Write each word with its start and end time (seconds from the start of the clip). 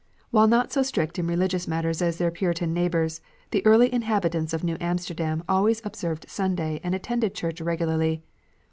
While 0.31 0.47
not 0.47 0.71
so 0.71 0.81
strict 0.81 1.19
in 1.19 1.27
religious 1.27 1.67
matters 1.67 2.01
as 2.01 2.17
their 2.17 2.31
Puritan 2.31 2.73
neighbours, 2.73 3.21
the 3.51 3.63
early 3.67 3.93
inhabitants 3.93 4.51
of 4.51 4.63
New 4.63 4.75
Amsterdam 4.81 5.43
always 5.47 5.79
observed 5.85 6.25
Sunday 6.27 6.81
and 6.83 6.95
attended 6.95 7.35
church 7.35 7.61
regularly. 7.61 8.23